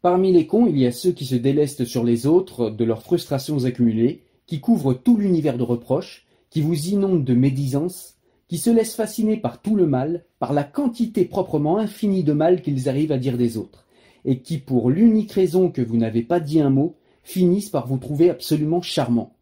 [0.00, 3.02] Parmi les cons, il y a ceux qui se délestent sur les autres de leurs
[3.02, 8.14] frustrations accumulées, qui couvrent tout l'univers de reproches, qui vous inondent de médisance,
[8.46, 12.62] qui se laissent fasciner par tout le mal, par la quantité proprement infinie de mal
[12.62, 13.86] qu'ils arrivent à dire des autres,
[14.24, 17.98] et qui, pour l'unique raison que vous n'avez pas dit un mot, finissent par vous
[17.98, 19.34] trouver absolument charmant.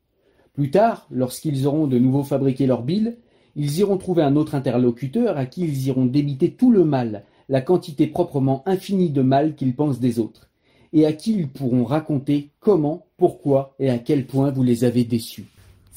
[0.55, 3.19] Plus tard, lorsqu'ils auront de nouveau fabriqué leur bile,
[3.57, 7.61] ils iront trouver un autre interlocuteur à qui ils iront débiter tout le mal, la
[7.61, 10.45] quantité proprement infinie de mal qu'ils pensent des autres,
[10.92, 15.05] et à qui ils pourront raconter comment, pourquoi et à quel point vous les avez
[15.05, 15.47] déçus.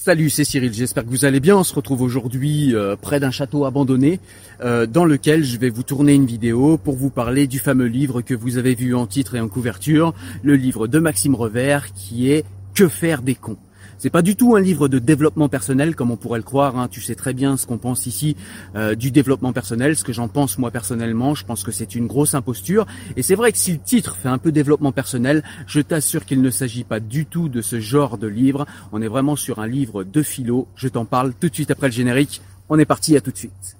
[0.01, 1.57] Salut, c'est Cyril, j'espère que vous allez bien.
[1.57, 4.21] On se retrouve aujourd'hui euh, près d'un château abandonné
[4.61, 8.21] euh, dans lequel je vais vous tourner une vidéo pour vous parler du fameux livre
[8.21, 12.31] que vous avez vu en titre et en couverture, le livre de Maxime Revers qui
[12.31, 13.57] est Que faire des cons.
[14.01, 16.79] C'est pas du tout un livre de développement personnel comme on pourrait le croire.
[16.79, 16.87] Hein.
[16.89, 18.37] Tu sais très bien ce qu'on pense ici
[18.77, 21.35] euh, du développement personnel, ce que j'en pense moi personnellement.
[21.35, 22.87] Je pense que c'est une grosse imposture.
[23.17, 26.41] Et c'est vrai que si le titre fait un peu développement personnel, je t'assure qu'il
[26.41, 28.65] ne s'agit pas du tout de ce genre de livre.
[28.93, 30.69] On est vraiment sur un livre de philo.
[30.77, 32.41] Je t'en parle tout de suite après le générique.
[32.69, 33.78] On est parti, à tout de suite.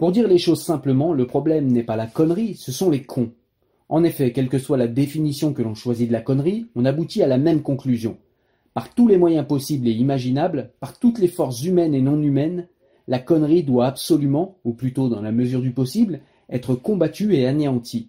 [0.00, 3.32] Pour dire les choses simplement, le problème n'est pas la connerie, ce sont les cons.
[3.90, 7.22] En effet, quelle que soit la définition que l'on choisit de la connerie, on aboutit
[7.22, 8.16] à la même conclusion.
[8.72, 12.66] Par tous les moyens possibles et imaginables, par toutes les forces humaines et non humaines,
[13.08, 18.08] la connerie doit absolument, ou plutôt dans la mesure du possible, être combattue et anéantie.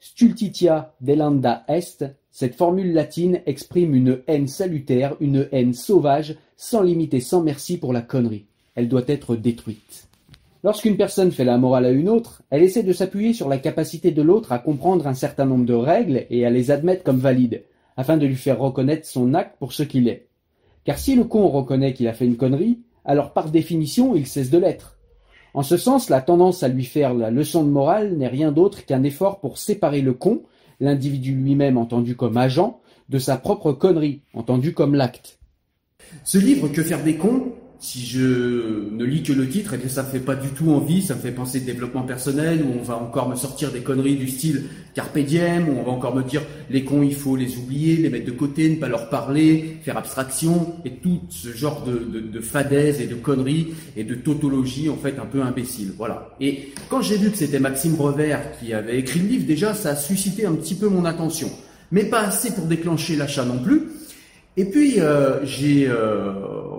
[0.00, 7.14] Stultitia delanda est, cette formule latine exprime une haine salutaire, une haine sauvage, sans limite
[7.14, 8.46] et sans merci pour la connerie.
[8.74, 10.08] Elle doit être détruite.
[10.64, 14.12] Lorsqu'une personne fait la morale à une autre, elle essaie de s'appuyer sur la capacité
[14.12, 17.64] de l'autre à comprendre un certain nombre de règles et à les admettre comme valides,
[17.98, 20.26] afin de lui faire reconnaître son acte pour ce qu'il est.
[20.84, 24.48] Car si le con reconnaît qu'il a fait une connerie, alors par définition il cesse
[24.48, 24.96] de l'être.
[25.52, 28.86] En ce sens, la tendance à lui faire la leçon de morale n'est rien d'autre
[28.86, 30.44] qu'un effort pour séparer le con,
[30.80, 32.80] l'individu lui-même entendu comme agent,
[33.10, 35.38] de sa propre connerie, entendu comme l'acte.
[36.24, 37.52] Ce livre, Que faire des cons,
[37.84, 40.70] si je ne lis que le titre, eh bien ça me fait pas du tout
[40.70, 44.16] envie, ça me fait penser développement personnel, où on va encore me sortir des conneries
[44.16, 44.62] du style
[44.94, 46.40] carpe diem, où on va encore me dire
[46.70, 49.98] les cons il faut les oublier, les mettre de côté, ne pas leur parler, faire
[49.98, 54.88] abstraction, et tout ce genre de, de, de fadaises et de conneries et de tautologie
[54.88, 55.92] en fait un peu imbécile.
[55.98, 56.30] Voilà.
[56.40, 59.90] Et quand j'ai vu que c'était Maxime Revers qui avait écrit le livre, déjà ça
[59.90, 61.50] a suscité un petit peu mon attention,
[61.92, 63.82] mais pas assez pour déclencher l'achat non plus.
[64.56, 66.32] Et puis euh, j'ai euh,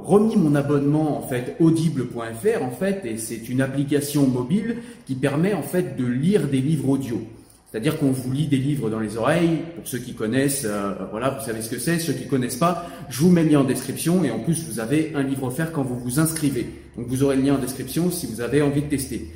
[0.03, 5.53] remis mon abonnement en fait audible.fr en fait et c'est une application mobile qui permet
[5.53, 7.21] en fait de lire des livres audio.
[7.69, 9.59] C'est-à-dire qu'on vous lit des livres dans les oreilles.
[9.75, 11.99] Pour ceux qui connaissent, euh, voilà, vous savez ce que c'est.
[11.99, 14.79] Ceux qui connaissent pas, je vous mets le lien en description et en plus vous
[14.79, 16.67] avez un livre offert quand vous vous inscrivez.
[16.95, 19.29] Donc vous aurez le lien en description si vous avez envie de tester.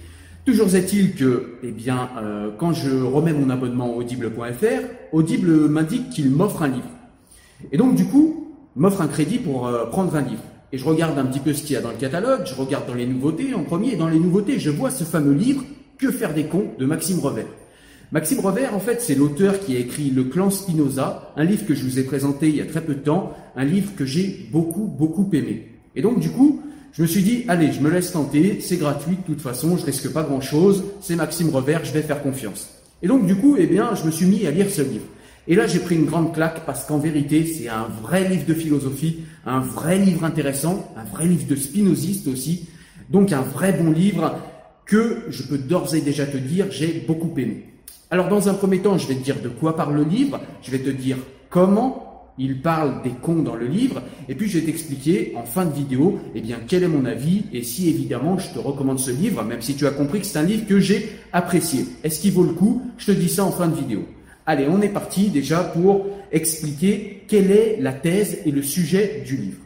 [0.45, 6.29] Toujours est-il que, eh bien, euh, quand je remets mon abonnement audible.fr, Audible m'indique qu'il
[6.29, 6.89] m'offre un livre.
[7.71, 10.43] Et donc, du coup, m'offre un crédit pour euh, prendre un livre.
[10.71, 12.87] Et je regarde un petit peu ce qu'il y a dans le catalogue, je regarde
[12.87, 15.63] dans les nouveautés en premier, et dans les nouveautés, je vois ce fameux livre
[15.97, 17.47] Que faire des cons de Maxime Revers.
[18.11, 21.73] Maxime Revers, en fait, c'est l'auteur qui a écrit Le clan Spinoza, un livre que
[21.73, 24.47] je vous ai présenté il y a très peu de temps, un livre que j'ai
[24.51, 25.67] beaucoup, beaucoup aimé.
[25.95, 29.15] Et donc, du coup, je me suis dit, allez, je me laisse tenter, c'est gratuit
[29.15, 32.69] de toute façon, je risque pas grand chose, c'est Maxime Revers, je vais faire confiance.
[33.01, 35.05] Et donc, du coup, eh bien, je me suis mis à lire ce livre.
[35.49, 38.53] Et là, j'ai pris une grande claque parce qu'en vérité, c'est un vrai livre de
[38.53, 42.69] philosophie, un vrai livre intéressant, un vrai livre de spinoziste aussi.
[43.09, 44.35] Donc un vrai bon livre
[44.85, 47.65] que je peux d'ores et déjà te dire, j'ai beaucoup aimé.
[48.11, 50.69] Alors dans un premier temps, je vais te dire de quoi parle le livre, je
[50.69, 51.17] vais te dire
[51.49, 55.65] comment il parle des cons dans le livre, et puis je vais t'expliquer en fin
[55.65, 59.11] de vidéo, eh bien, quel est mon avis, et si évidemment je te recommande ce
[59.11, 61.85] livre, même si tu as compris que c'est un livre que j'ai apprécié.
[62.03, 62.83] Est-ce qu'il vaut le coup?
[62.97, 64.05] Je te dis ça en fin de vidéo.
[64.51, 69.37] Allez, on est parti déjà pour expliquer quelle est la thèse et le sujet du
[69.37, 69.61] livre.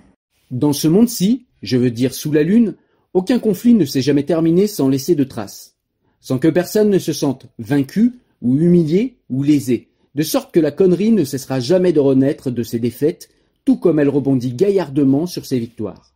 [0.52, 2.76] Dans ce monde-ci, je veux dire sous la Lune,
[3.14, 5.78] aucun conflit ne s'est jamais terminé sans laisser de traces,
[6.20, 10.72] sans que personne ne se sente vaincu ou humilié ou lésé de sorte que la
[10.72, 13.30] connerie ne cessera jamais de renaître de ses défaites,
[13.64, 16.14] tout comme elle rebondit gaillardement sur ses victoires.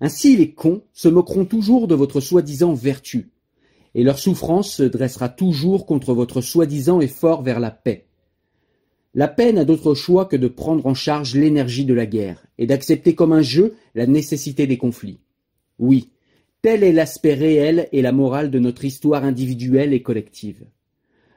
[0.00, 3.28] Ainsi les cons se moqueront toujours de votre soi-disant vertu,
[3.94, 8.06] et leur souffrance se dressera toujours contre votre soi-disant effort vers la paix.
[9.14, 12.66] La paix n'a d'autre choix que de prendre en charge l'énergie de la guerre, et
[12.66, 15.18] d'accepter comme un jeu la nécessité des conflits.
[15.78, 16.10] Oui,
[16.62, 20.66] tel est l'aspect réel et la morale de notre histoire individuelle et collective.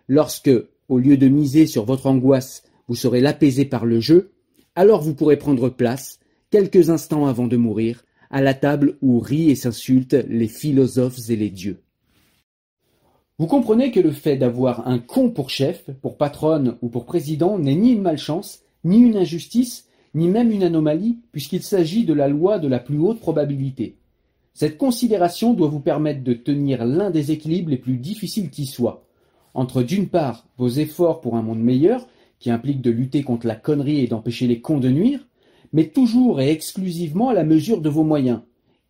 [0.08, 0.52] Lorsque,
[0.90, 4.32] au lieu de miser sur votre angoisse, vous serez l'apaiser par le jeu,
[4.76, 6.20] alors vous pourrez prendre place,
[6.50, 11.36] quelques instants avant de mourir, à la table où rient et s'insultent les philosophes et
[11.36, 11.82] les dieux.
[13.42, 17.58] Vous comprenez que le fait d'avoir un con pour chef, pour patronne ou pour président
[17.58, 22.28] n'est ni une malchance, ni une injustice, ni même une anomalie, puisqu'il s'agit de la
[22.28, 23.96] loi de la plus haute probabilité.
[24.54, 29.06] Cette considération doit vous permettre de tenir l'un des équilibres les plus difficiles qui soient,
[29.56, 33.56] entre d'une part vos efforts pour un monde meilleur, qui implique de lutter contre la
[33.56, 35.26] connerie et d'empêcher les cons de nuire,
[35.74, 38.42] mais toujours et exclusivement à la mesure de vos moyens,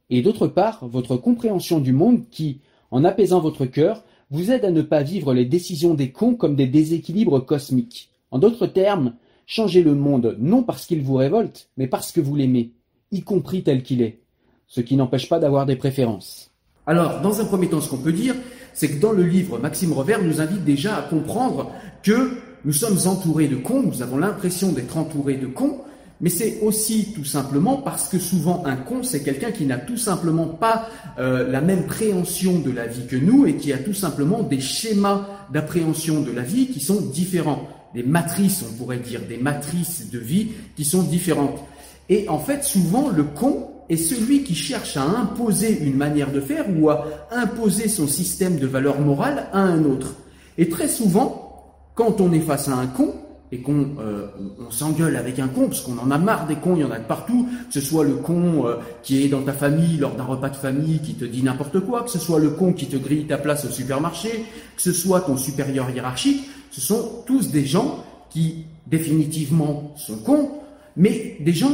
[0.10, 2.60] et d'autre part votre compréhension du monde qui,
[2.92, 6.56] en apaisant votre cœur, vous aide à ne pas vivre les décisions des cons comme
[6.56, 8.10] des déséquilibres cosmiques.
[8.32, 9.14] En d'autres termes,
[9.46, 12.72] changez le monde non parce qu'il vous révolte, mais parce que vous l'aimez,
[13.12, 14.20] y compris tel qu'il est,
[14.68, 16.50] ce qui n'empêche pas d'avoir des préférences.
[16.88, 18.36] Alors, dans un premier temps, ce qu'on peut dire,
[18.74, 21.70] c'est que dans le livre, Maxime Revers nous invite déjà à comprendre
[22.02, 25.82] que nous sommes entourés de cons, nous avons l'impression d'être entourés de cons,
[26.22, 29.98] mais c'est aussi tout simplement parce que souvent un con, c'est quelqu'un qui n'a tout
[29.98, 30.88] simplement pas
[31.20, 34.60] euh, la même préhension de la vie que nous et qui a tout simplement des
[34.60, 37.68] schémas d'appréhension de la vie qui sont différents.
[37.96, 41.60] Des matrices, on pourrait dire, des matrices de vie qui sont différentes.
[42.08, 46.40] Et en fait, souvent, le con, est celui qui cherche à imposer une manière de
[46.40, 50.14] faire ou à imposer son système de valeurs morales à un autre.
[50.58, 53.14] Et très souvent, quand on est face à un con,
[53.52, 54.28] et qu'on euh,
[54.66, 56.92] on, s'engueule avec un con, parce qu'on en a marre des cons, il y en
[56.92, 60.16] a de partout, que ce soit le con euh, qui est dans ta famille lors
[60.16, 62.88] d'un repas de famille qui te dit n'importe quoi, que ce soit le con qui
[62.88, 64.46] te grille ta place au supermarché,
[64.76, 70.52] que ce soit ton supérieur hiérarchique, ce sont tous des gens qui définitivement sont cons,
[70.96, 71.72] mais des gens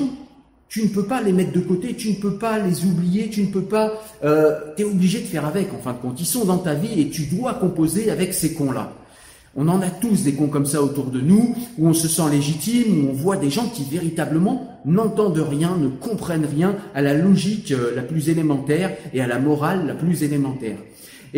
[0.69, 3.41] tu ne peux pas les mettre de côté, tu ne peux pas les oublier, tu
[3.41, 3.93] ne peux pas...
[4.23, 6.19] Euh, tu es obligé de faire avec, en fin de compte.
[6.19, 8.91] Ils sont dans ta vie et tu dois composer avec ces cons-là.
[9.55, 12.29] On en a tous des cons comme ça autour de nous, où on se sent
[12.31, 17.13] légitime, où on voit des gens qui véritablement n'entendent rien, ne comprennent rien à la
[17.13, 20.77] logique euh, la plus élémentaire et à la morale la plus élémentaire.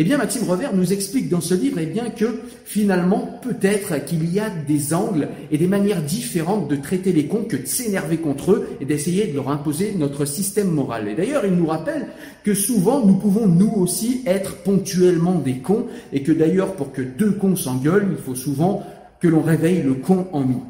[0.02, 4.32] Eh bien, Maxime Revers nous explique dans ce livre, eh bien, que finalement, peut-être qu'il
[4.32, 8.16] y a des angles et des manières différentes de traiter les cons que de s'énerver
[8.16, 11.06] contre eux et d'essayer de leur imposer notre système moral.
[11.06, 12.06] Et d'ailleurs, il nous rappelle
[12.44, 17.02] que souvent, nous pouvons nous aussi être ponctuellement des cons et que d'ailleurs, pour que
[17.02, 18.82] deux cons s'engueulent, il faut souvent
[19.20, 20.64] que l'on réveille le con en nous.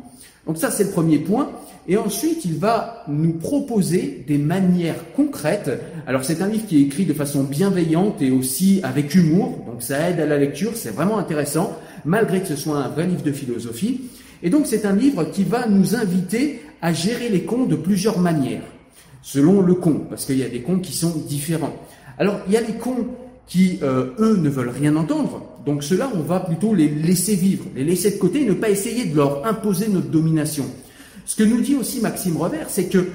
[0.46, 1.50] Donc ça, c'est le premier point.
[1.88, 5.70] Et ensuite, il va nous proposer des manières concrètes.
[6.06, 9.64] Alors, c'est un livre qui est écrit de façon bienveillante et aussi avec humour.
[9.66, 10.72] Donc, ça aide à la lecture.
[10.74, 14.02] C'est vraiment intéressant, malgré que ce soit un vrai livre de philosophie.
[14.42, 18.18] Et donc, c'est un livre qui va nous inviter à gérer les cons de plusieurs
[18.18, 18.62] manières,
[19.22, 21.74] selon le con, parce qu'il y a des cons qui sont différents.
[22.18, 23.06] Alors, il y a les cons
[23.46, 25.42] qui, euh, eux, ne veulent rien entendre.
[25.66, 29.04] Donc, ceux-là, on va plutôt les laisser vivre, les laisser de côté ne pas essayer
[29.04, 30.64] de leur imposer notre domination.
[31.26, 33.06] Ce que nous dit aussi Maxime Revers, c'est que,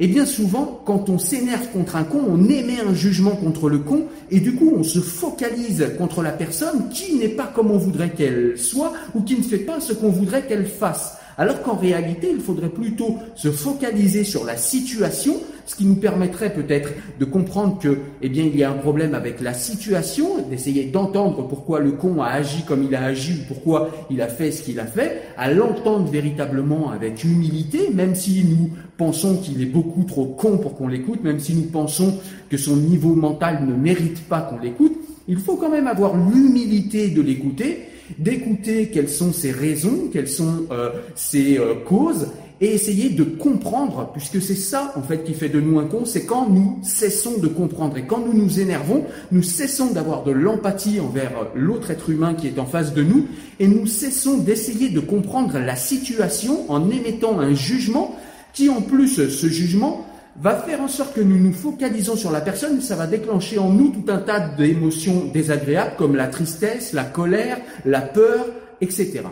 [0.00, 3.78] eh bien souvent, quand on s'énerve contre un con, on émet un jugement contre le
[3.78, 7.78] con, et du coup, on se focalise contre la personne qui n'est pas comme on
[7.78, 11.14] voudrait qu'elle soit, ou qui ne fait pas ce qu'on voudrait qu'elle fasse.
[11.38, 16.52] Alors qu'en réalité, il faudrait plutôt se focaliser sur la situation, ce qui nous permettrait
[16.52, 20.84] peut-être de comprendre que, eh bien, il y a un problème avec la situation, d'essayer
[20.84, 24.50] d'entendre pourquoi le con a agi comme il a agi ou pourquoi il a fait
[24.50, 29.66] ce qu'il a fait, à l'entendre véritablement avec humilité, même si nous pensons qu'il est
[29.66, 32.18] beaucoup trop con pour qu'on l'écoute, même si nous pensons
[32.50, 34.96] que son niveau mental ne mérite pas qu'on l'écoute,
[35.28, 37.86] il faut quand même avoir l'humilité de l'écouter
[38.18, 42.28] d'écouter quelles sont ses raisons, quelles sont euh, ses euh, causes,
[42.60, 46.04] et essayer de comprendre, puisque c'est ça en fait qui fait de nous un con,
[46.04, 50.30] c'est quand nous cessons de comprendre et quand nous nous énervons, nous cessons d'avoir de
[50.30, 53.26] l'empathie envers l'autre être humain qui est en face de nous,
[53.58, 58.14] et nous cessons d'essayer de comprendre la situation en émettant un jugement
[58.52, 60.06] qui en plus ce jugement
[60.40, 63.70] va faire en sorte que nous nous focalisons sur la personne, ça va déclencher en
[63.70, 68.46] nous tout un tas d'émotions désagréables comme la tristesse, la colère, la peur,
[68.80, 69.22] etc.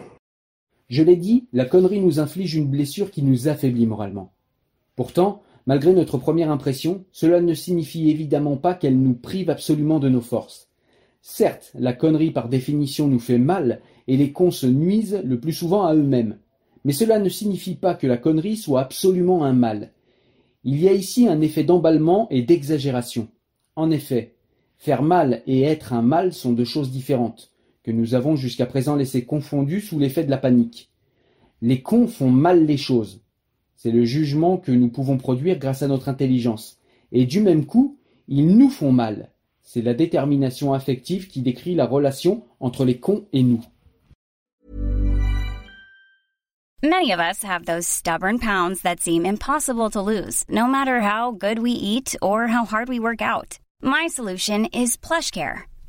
[0.90, 4.32] Je l'ai dit, la connerie nous inflige une blessure qui nous affaiblit moralement.
[4.97, 10.09] Pourtant, malgré notre première impression, cela ne signifie évidemment pas qu'elle nous prive absolument de
[10.09, 10.68] nos forces.
[11.23, 15.52] Certes, la connerie par définition nous fait mal, et les cons se nuisent le plus
[15.52, 16.38] souvent à eux-mêmes.
[16.85, 19.92] Mais cela ne signifie pas que la connerie soit absolument un mal.
[20.64, 23.28] Il y a ici un effet d'emballement et d'exagération.
[23.76, 24.35] En effet,
[24.76, 27.50] faire mal et être un mal sont deux choses différentes,
[27.82, 30.90] que nous avons jusqu'à présent laissées confondues sous l'effet de la panique.
[31.62, 33.22] Les cons font mal les choses.
[33.76, 36.78] C'est le jugement que nous pouvons produire grâce à notre intelligence.
[37.12, 39.30] Et du même coup, ils nous font mal.
[39.62, 43.64] C'est la détermination affective qui décrit la relation entre les cons et nous.
[46.82, 51.30] Many of us have those stubborn pounds that seem impossible to lose, no matter how
[51.30, 53.58] good we eat or how hard we work out.
[53.82, 55.70] My solution is PlushCare.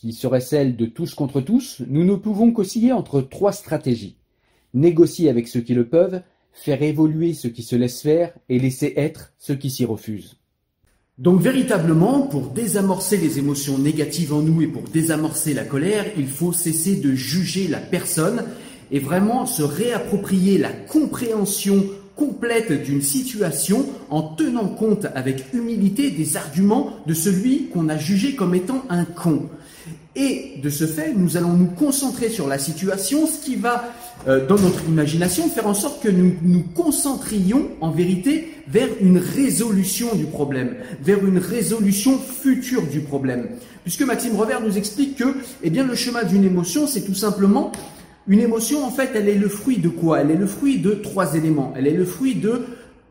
[0.00, 4.16] qui serait celle de tous contre tous, nous ne pouvons qu'osciller entre trois stratégies.
[4.72, 8.94] Négocier avec ceux qui le peuvent, faire évoluer ceux qui se laissent faire et laisser
[8.96, 10.36] être ceux qui s'y refusent.
[11.18, 16.28] Donc véritablement, pour désamorcer les émotions négatives en nous et pour désamorcer la colère, il
[16.28, 18.44] faut cesser de juger la personne
[18.92, 21.84] et vraiment se réapproprier la compréhension
[22.18, 28.34] complète d'une situation en tenant compte avec humilité des arguments de celui qu'on a jugé
[28.34, 29.48] comme étant un con.
[30.16, 33.84] Et de ce fait, nous allons nous concentrer sur la situation, ce qui va,
[34.26, 39.18] euh, dans notre imagination, faire en sorte que nous nous concentrions en vérité vers une
[39.18, 43.46] résolution du problème, vers une résolution future du problème.
[43.84, 47.70] Puisque Maxime Revers nous explique que, eh bien, le chemin d'une émotion, c'est tout simplement
[48.28, 50.20] une émotion, en fait, elle est le fruit de quoi?
[50.20, 51.72] Elle est le fruit de trois éléments.
[51.76, 52.62] Elle est le fruit de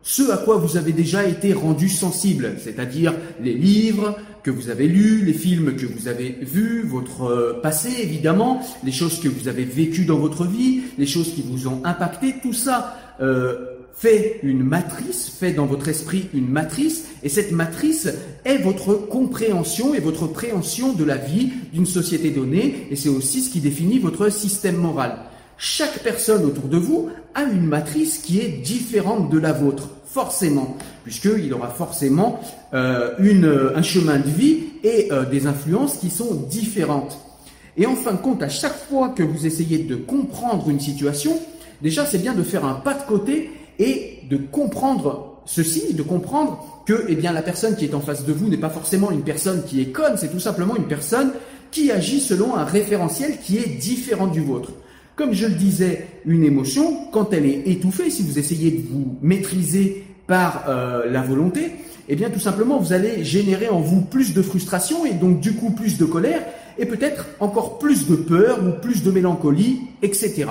[0.02, 4.86] ce à quoi vous avez déjà été rendu sensible, c'est-à-dire les livres que vous avez
[4.86, 9.48] lus, les films que vous avez vus, votre euh, passé évidemment, les choses que vous
[9.48, 13.67] avez vécues dans votre vie, les choses qui vous ont impacté, tout ça euh,
[13.98, 18.08] fait une matrice, fait dans votre esprit une matrice, et cette matrice
[18.44, 23.42] est votre compréhension et votre préhension de la vie d'une société donnée, et c'est aussi
[23.42, 25.18] ce qui définit votre système moral.
[25.56, 30.76] Chaque personne autour de vous a une matrice qui est différente de la vôtre, forcément,
[31.02, 32.40] puisqu'il aura forcément
[32.74, 37.18] euh, une, un chemin de vie et euh, des influences qui sont différentes.
[37.76, 41.36] Et en fin de compte, à chaque fois que vous essayez de comprendre une situation,
[41.82, 46.82] déjà c'est bien de faire un pas de côté et de comprendre ceci, de comprendre
[46.86, 49.22] que eh bien, la personne qui est en face de vous n'est pas forcément une
[49.22, 51.32] personne qui est conne, c'est tout simplement une personne
[51.70, 54.72] qui agit selon un référentiel qui est différent du vôtre.
[55.16, 59.16] Comme je le disais, une émotion, quand elle est étouffée, si vous essayez de vous
[59.20, 61.72] maîtriser par euh, la volonté,
[62.08, 65.54] eh bien tout simplement vous allez générer en vous plus de frustration et donc du
[65.54, 66.42] coup plus de colère
[66.78, 70.46] et peut-être encore plus de peur ou plus de mélancolie, etc.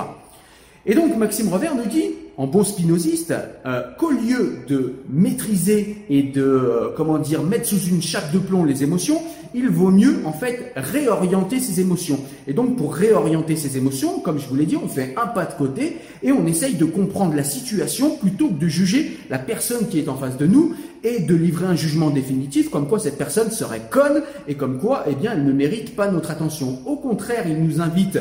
[0.86, 3.34] Et donc Maxime Revers nous dit, en bon spinoziste,
[3.66, 8.38] euh, qu'au lieu de maîtriser et de, euh, comment dire, mettre sous une chape de
[8.38, 9.20] plomb les émotions,
[9.56, 12.20] il vaut mieux en fait réorienter ses émotions.
[12.46, 15.46] Et donc pour réorienter ses émotions, comme je vous l'ai dit, on fait un pas
[15.46, 19.88] de côté et on essaye de comprendre la situation plutôt que de juger la personne
[19.88, 23.18] qui est en face de nous et de livrer un jugement définitif comme quoi cette
[23.18, 26.80] personne serait conne et comme quoi, eh bien, elle ne mérite pas notre attention.
[26.86, 28.20] Au contraire, il nous invite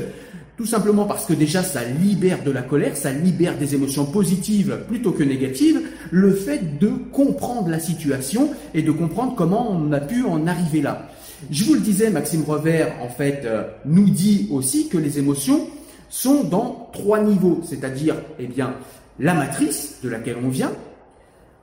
[0.57, 4.79] Tout simplement parce que déjà ça libère de la colère, ça libère des émotions positives
[4.89, 10.01] plutôt que négatives, le fait de comprendre la situation et de comprendre comment on a
[10.01, 11.09] pu en arriver là.
[11.51, 15.69] Je vous le disais, Maxime Revers, en fait, euh, nous dit aussi que les émotions
[16.09, 18.75] sont dans trois niveaux, c'est-à-dire, eh bien,
[19.19, 20.73] la matrice de laquelle on vient,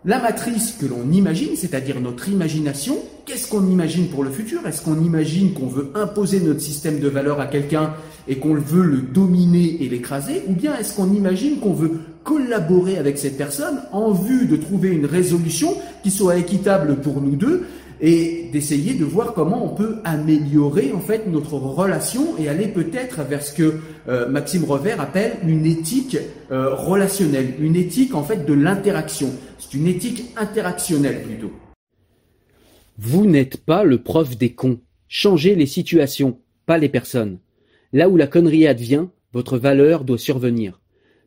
[0.05, 4.65] la matrice que l'on imagine, c'est-à-dire notre imagination, qu'est-ce qu'on imagine pour le futur?
[4.67, 7.93] Est-ce qu'on imagine qu'on veut imposer notre système de valeurs à quelqu'un
[8.27, 10.43] et qu'on veut le dominer et l'écraser?
[10.47, 14.89] Ou bien est-ce qu'on imagine qu'on veut collaborer avec cette personne en vue de trouver
[14.89, 17.65] une résolution qui soit équitable pour nous deux
[18.05, 23.23] et d'essayer de voir comment on peut améliorer en fait notre relation et aller peut-être
[23.23, 23.79] vers ce que
[24.09, 26.17] euh, Maxime Revers appelle une éthique
[26.51, 29.31] euh, relationnelle, une éthique en fait de l'interaction.
[29.57, 31.53] C'est une éthique interactionnelle plutôt.
[32.97, 34.81] Vous n'êtes pas le prof des cons.
[35.07, 37.39] Changez les situations, pas les personnes.
[37.93, 40.81] Là où la connerie advient, votre valeur doit survenir.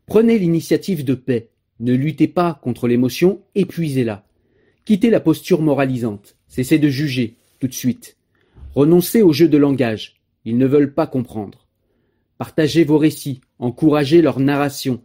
[0.05, 1.49] Prenez l'initiative de paix.
[1.79, 4.25] Ne luttez pas contre l'émotion, épuisez-la.
[4.85, 6.36] Quittez la posture moralisante.
[6.57, 8.17] Cessez de juger, tout de suite.
[8.73, 10.15] Renoncez au jeu de langage.
[10.43, 11.67] Ils ne veulent pas comprendre.
[12.39, 15.03] Partagez vos récits, encouragez leur narration.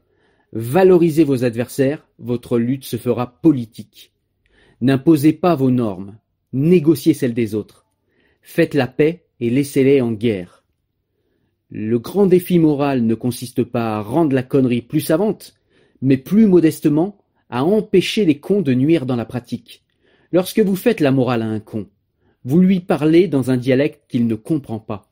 [0.54, 4.14] Valorisez vos adversaires, votre lutte se fera politique.
[4.80, 6.16] N'imposez pas vos normes,
[6.54, 7.84] négociez celles des autres.
[8.40, 10.64] Faites la paix et laissez-les en guerre.
[11.68, 15.52] Le grand défi moral ne consiste pas à rendre la connerie plus savante,
[16.00, 17.18] mais plus modestement
[17.50, 19.82] à empêcher les cons de nuire dans la pratique.
[20.32, 21.86] Lorsque vous faites la morale à un con,
[22.46, 25.06] vous lui parlez dans un dialecte qu'il ne comprend pas.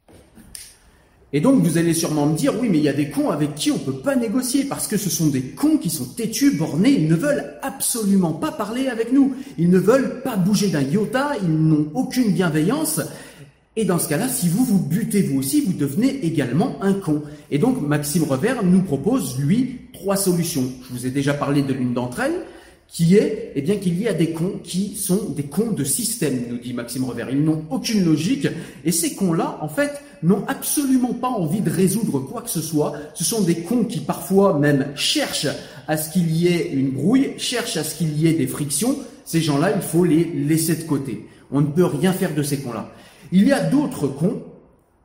[1.34, 3.54] Et donc vous allez sûrement me dire, oui, mais il y a des cons avec
[3.54, 6.56] qui on ne peut pas négocier, parce que ce sont des cons qui sont têtus,
[6.56, 10.80] bornés, ils ne veulent absolument pas parler avec nous, ils ne veulent pas bouger d'un
[10.80, 13.02] iota, ils n'ont aucune bienveillance.
[13.76, 17.22] Et dans ce cas-là, si vous vous butez vous aussi, vous devenez également un con.
[17.50, 20.64] Et donc Maxime Revers nous propose, lui, trois solutions.
[20.88, 22.46] Je vous ai déjà parlé de l'une d'entre elles,
[22.92, 26.42] qui est eh bien qu'il y a des cons qui sont des cons de système,
[26.48, 27.30] nous dit Maxime Revers.
[27.30, 28.48] Ils n'ont aucune logique
[28.84, 32.94] et ces cons-là, en fait, n'ont absolument pas envie de résoudre quoi que ce soit.
[33.14, 35.46] Ce sont des cons qui parfois même cherchent
[35.86, 38.96] à ce qu'il y ait une brouille, cherchent à ce qu'il y ait des frictions.
[39.24, 41.26] Ces gens-là, il faut les laisser de côté.
[41.52, 42.92] On ne peut rien faire de ces cons-là.
[43.30, 44.42] Il y a d'autres cons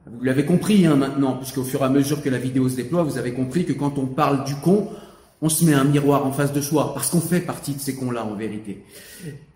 [0.07, 3.01] vous l'avez compris hein, maintenant, puisqu'au fur et à mesure que la vidéo se déploie,
[3.01, 4.87] vous avez compris que quand on parle du con,
[5.41, 7.95] on se met un miroir en face de soi, parce qu'on fait partie de ces
[7.95, 8.83] cons-là en vérité.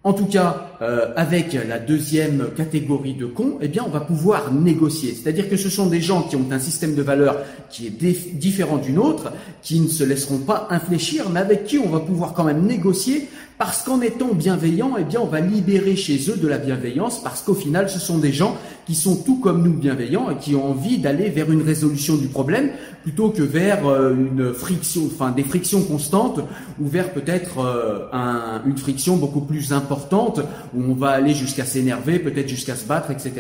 [0.05, 4.53] En tout cas, euh, avec la deuxième catégorie de cons, eh bien, on va pouvoir
[4.53, 5.13] négocier.
[5.13, 7.35] C'est-à-dire que ce sont des gens qui ont un système de valeurs
[7.69, 11.89] qui est différent d'une autre, qui ne se laisseront pas infléchir, mais avec qui on
[11.89, 16.31] va pouvoir quand même négocier parce qu'en étant bienveillant, eh bien, on va libérer chez
[16.31, 19.63] eux de la bienveillance parce qu'au final, ce sont des gens qui sont tout comme
[19.63, 22.69] nous bienveillants et qui ont envie d'aller vers une résolution du problème
[23.03, 26.39] plutôt que vers euh, une friction, enfin, des frictions constantes
[26.79, 31.65] ou vers peut-être euh, un, une friction beaucoup plus importante où on va aller jusqu'à
[31.65, 33.33] s'énerver, peut-être jusqu'à se battre, etc.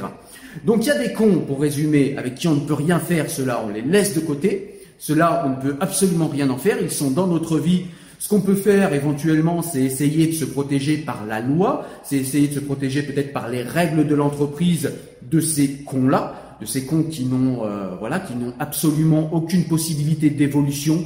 [0.65, 3.29] Donc, il y a des cons, pour résumer, avec qui on ne peut rien faire,
[3.29, 4.81] cela, on les laisse de côté.
[4.97, 6.77] Cela, on ne peut absolument rien en faire.
[6.81, 7.83] Ils sont dans notre vie
[8.19, 12.49] ce qu'on peut faire éventuellement, c'est essayer de se protéger par la loi, c'est essayer
[12.49, 14.91] de se protéger peut-être par les règles de l'entreprise
[15.31, 20.29] de ces cons-là, de ces cons qui n'ont euh, voilà, qui n'ont absolument aucune possibilité
[20.29, 21.05] d'évolution,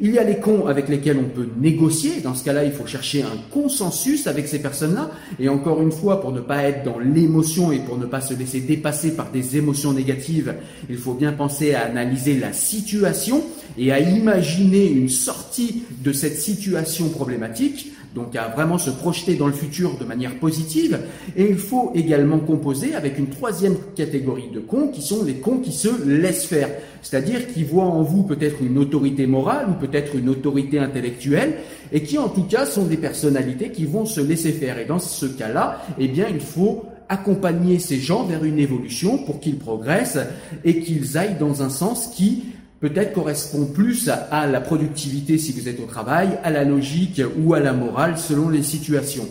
[0.00, 2.20] il y a les cons avec lesquels on peut négocier.
[2.22, 5.10] Dans ce cas-là, il faut chercher un consensus avec ces personnes-là.
[5.40, 8.34] Et encore une fois, pour ne pas être dans l'émotion et pour ne pas se
[8.34, 10.54] laisser dépasser par des émotions négatives,
[10.88, 13.42] il faut bien penser à analyser la situation
[13.76, 19.46] et à imaginer une sortie de cette situation problématique donc à vraiment se projeter dans
[19.46, 20.98] le futur de manière positive.
[21.36, 25.58] Et il faut également composer avec une troisième catégorie de cons qui sont les cons
[25.58, 26.70] qui se laissent faire,
[27.02, 31.54] c'est-à-dire qui voient en vous peut-être une autorité morale ou peut-être une autorité intellectuelle
[31.92, 34.78] et qui en tout cas sont des personnalités qui vont se laisser faire.
[34.78, 39.40] Et dans ce cas-là, eh bien il faut accompagner ces gens vers une évolution pour
[39.40, 40.18] qu'ils progressent
[40.64, 42.44] et qu'ils aillent dans un sens qui
[42.80, 47.54] peut-être correspond plus à, la productivité si vous êtes au travail, à la logique ou
[47.54, 49.28] à la morale selon les situations.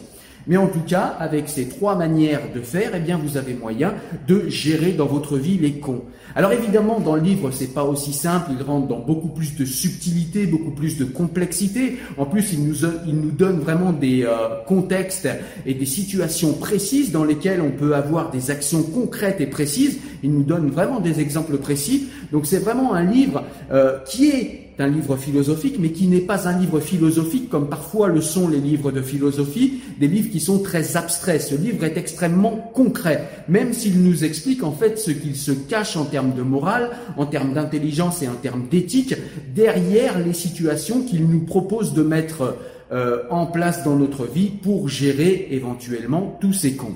[0.48, 3.94] Mais en tout cas, avec ces trois manières de faire, eh bien, vous avez moyen
[4.28, 6.04] de gérer dans votre vie les cons.
[6.38, 8.52] Alors évidemment, dans le livre, c'est pas aussi simple.
[8.56, 11.98] Il rentre dans beaucoup plus de subtilité, beaucoup plus de complexité.
[12.16, 15.28] En plus, il nous, il nous donne vraiment des euh, contextes
[15.66, 19.98] et des situations précises dans lesquelles on peut avoir des actions concrètes et précises.
[20.22, 22.08] Il nous donne vraiment des exemples précis.
[22.32, 26.48] Donc c'est vraiment un livre euh, qui est un livre philosophique, mais qui n'est pas
[26.48, 30.60] un livre philosophique comme parfois le sont les livres de philosophie, des livres qui sont
[30.60, 31.42] très abstraits.
[31.42, 35.98] Ce livre est extrêmement concret, même s'il nous explique en fait ce qu'il se cache
[35.98, 39.16] en termes de morale, en termes d'intelligence et en termes d'éthique,
[39.56, 42.56] derrière les situations qu'il nous propose de mettre
[42.92, 46.96] euh, en place dans notre vie pour gérer éventuellement tous ces cons.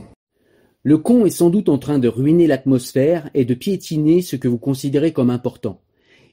[0.83, 4.47] Le con est sans doute en train de ruiner l'atmosphère et de piétiner ce que
[4.47, 5.79] vous considérez comme important.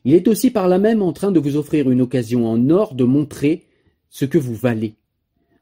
[0.04, 2.94] Il est aussi par là même en train de vous offrir une occasion en or
[2.94, 3.66] de montrer
[4.10, 4.94] ce que vous valez.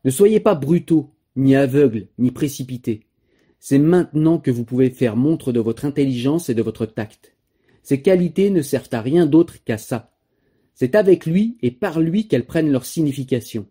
[0.05, 3.01] Ne soyez pas brutaux, ni aveugles, ni précipités.
[3.59, 7.35] C'est maintenant que vous pouvez faire montre de votre intelligence et de votre tact.
[7.83, 10.13] Ces qualités ne servent à rien d'autre qu'à ça.
[10.75, 13.67] C'est avec lui et par lui qu'elles prennent leur signification.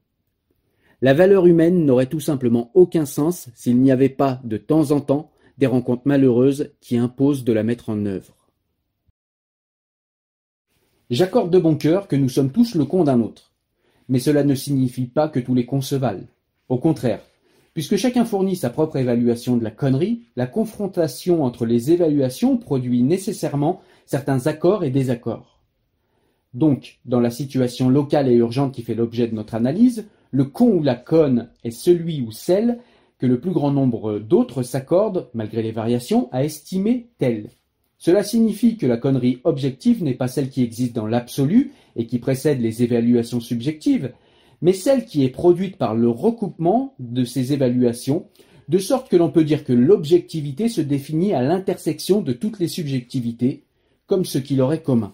[1.01, 5.01] La valeur humaine n'aurait tout simplement aucun sens s'il n'y avait pas, de temps en
[5.01, 8.44] temps, des rencontres malheureuses qui imposent de la mettre en œuvre.
[11.11, 13.51] J'accorde de bon cœur que nous sommes tous le con d'un autre.
[14.09, 16.25] Mais cela ne signifie pas que tous les cons se valent.
[16.67, 17.21] Au contraire,
[17.75, 23.03] puisque chacun fournit sa propre évaluation de la connerie, la confrontation entre les évaluations produit
[23.03, 25.59] nécessairement certains accords et désaccords.
[26.55, 30.69] Donc, dans la situation locale et urgente qui fait l'objet de notre analyse, le con
[30.69, 32.79] ou la conne est celui ou celle
[33.19, 37.49] que le plus grand nombre d'autres s'accordent, malgré les variations, à estimer tel.
[38.05, 42.19] Cela signifie que la connerie objective n'est pas celle qui existe dans l'absolu et qui
[42.19, 44.13] précède les évaluations subjectives,
[44.61, 48.27] mais celle qui est produite par le recoupement de ces évaluations,
[48.69, 52.67] de sorte que l'on peut dire que l'objectivité se définit à l'intersection de toutes les
[52.67, 53.63] subjectivités,
[54.05, 55.11] comme ce qui leur est commun.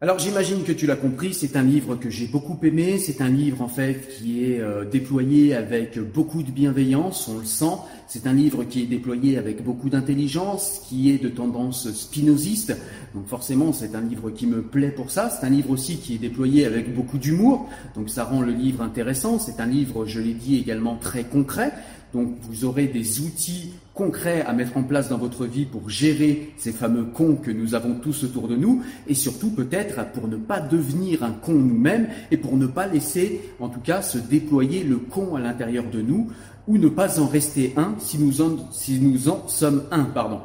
[0.00, 3.28] Alors j'imagine que tu l'as compris, c'est un livre que j'ai beaucoup aimé, c'est un
[3.28, 8.28] livre en fait qui est euh, déployé avec beaucoup de bienveillance, on le sent, c'est
[8.28, 12.76] un livre qui est déployé avec beaucoup d'intelligence, qui est de tendance spinoziste,
[13.12, 16.14] donc forcément c'est un livre qui me plaît pour ça, c'est un livre aussi qui
[16.14, 20.20] est déployé avec beaucoup d'humour, donc ça rend le livre intéressant, c'est un livre, je
[20.20, 21.72] l'ai dit, également très concret,
[22.12, 26.52] donc vous aurez des outils concrets à mettre en place dans votre vie pour gérer
[26.56, 30.36] ces fameux cons que nous avons tous autour de nous et surtout peut-être pour ne
[30.36, 34.84] pas devenir un con nous-mêmes et pour ne pas laisser en tout cas se déployer
[34.84, 36.28] le con à l'intérieur de nous
[36.68, 40.04] ou ne pas en rester un si nous en, si nous en sommes un.
[40.04, 40.42] Pardon.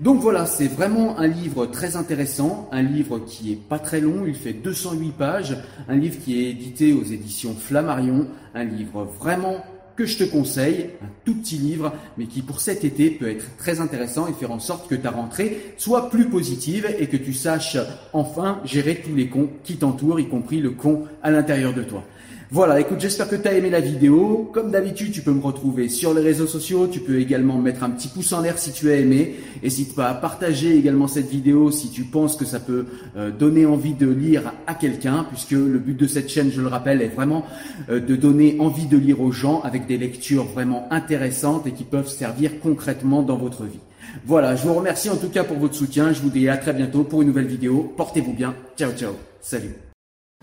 [0.00, 4.24] Donc voilà, c'est vraiment un livre très intéressant, un livre qui est pas très long,
[4.26, 5.56] il fait 208 pages,
[5.88, 9.62] un livre qui est édité aux éditions Flammarion, un livre vraiment
[9.96, 13.44] que je te conseille, un tout petit livre, mais qui pour cet été peut être
[13.56, 17.32] très intéressant et faire en sorte que ta rentrée soit plus positive et que tu
[17.32, 17.76] saches
[18.12, 22.04] enfin gérer tous les cons qui t'entourent, y compris le con à l'intérieur de toi.
[22.52, 24.50] Voilà, écoute, j'espère que tu as aimé la vidéo.
[24.52, 26.88] Comme d'habitude, tu peux me retrouver sur les réseaux sociaux.
[26.88, 29.36] Tu peux également mettre un petit pouce en l'air si tu as aimé.
[29.62, 32.86] N'hésite pas à partager également cette vidéo si tu penses que ça peut
[33.16, 36.66] euh, donner envie de lire à quelqu'un, puisque le but de cette chaîne, je le
[36.66, 37.44] rappelle, est vraiment
[37.88, 41.84] euh, de donner envie de lire aux gens avec des lectures vraiment intéressantes et qui
[41.84, 43.78] peuvent servir concrètement dans votre vie.
[44.26, 46.12] Voilà, je vous remercie en tout cas pour votre soutien.
[46.12, 47.92] Je vous dis à très bientôt pour une nouvelle vidéo.
[47.96, 48.56] Portez-vous bien.
[48.76, 49.12] Ciao, ciao.
[49.40, 49.89] Salut.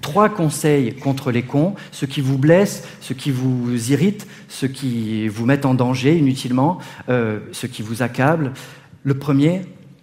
[0.01, 5.27] Trois conseils contre les cons, ceux qui vous blessent, ceux qui vous irritent, ceux qui
[5.27, 6.77] vous mettent en danger inutilement,
[7.10, 8.53] euh, ceux qui vous accablent.
[9.03, 9.62] Le premier,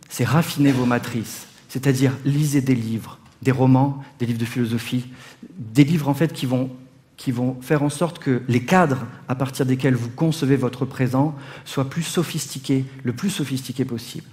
[0.09, 5.07] c'est raffiner vos matrices, c'est-à-dire lisez des livres, des romans, des livres de philosophie,
[5.59, 6.71] des livres en fait qui vont,
[7.17, 11.37] qui vont faire en sorte que les cadres à partir desquels vous concevez votre présent
[11.65, 14.27] soient plus sophistiqués, le plus sophistiqués possible.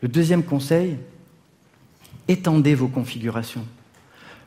[0.00, 0.96] Le deuxième conseil,
[2.28, 3.66] étendez vos configurations.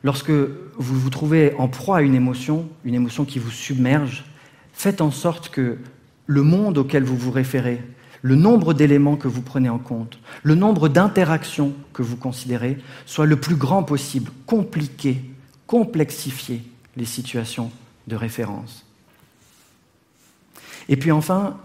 [0.03, 4.25] Lorsque vous vous trouvez en proie à une émotion, une émotion qui vous submerge,
[4.73, 5.77] faites en sorte que
[6.25, 7.81] le monde auquel vous vous référez,
[8.21, 13.25] le nombre d'éléments que vous prenez en compte, le nombre d'interactions que vous considérez soit
[13.25, 14.31] le plus grand possible.
[14.45, 15.23] Compliquez,
[15.67, 16.63] complexifiez
[16.95, 17.71] les situations
[18.07, 18.85] de référence.
[20.89, 21.57] Et puis enfin,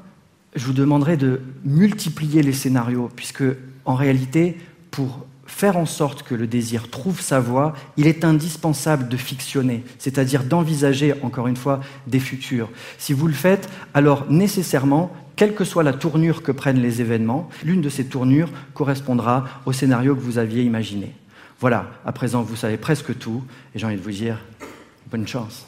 [0.55, 3.44] je vous demanderai de multiplier les scénarios, puisque
[3.85, 4.59] en réalité,
[4.90, 5.27] pour
[5.58, 10.44] faire en sorte que le désir trouve sa voie, il est indispensable de fictionner, c'est-à-dire
[10.44, 12.70] d'envisager, encore une fois, des futurs.
[12.96, 17.48] Si vous le faites, alors nécessairement, quelle que soit la tournure que prennent les événements,
[17.64, 21.12] l'une de ces tournures correspondra au scénario que vous aviez imaginé.
[21.58, 23.42] Voilà, à présent vous savez presque tout,
[23.74, 24.38] et j'ai envie de vous dire,
[25.10, 25.67] bonne chance.